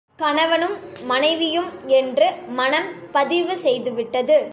கணவனும், 0.19 0.75
மனைவியும் 1.03 1.69
என்று 1.87 2.33
மனம் 2.47 2.89
பதிவு 3.11 3.57
செய்துவிட்டது. 3.57 4.49